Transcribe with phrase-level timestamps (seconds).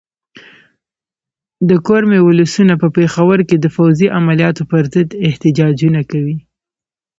[1.69, 6.37] د کرمې ولسونه په پېښور کې د فوځي عملیاتو پر ضد احتجاجونه کوي.